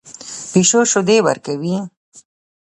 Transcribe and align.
پیشو 0.51 0.79
شیدې 0.91 1.17
ورکوي 1.27 1.77